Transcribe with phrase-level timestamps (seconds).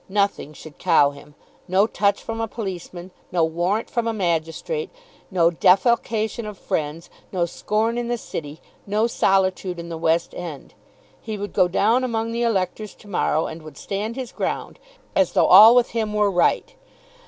[0.09, 1.35] Nothing should cow him,
[1.67, 4.89] no touch from a policeman, no warrant from a magistrate,
[5.29, 10.73] no defalcation of friends, no scorn in the City, no solitude in the West End.
[11.21, 14.79] He would go down among the electors to morrow and would stand his ground,
[15.15, 16.73] as though all with him were right.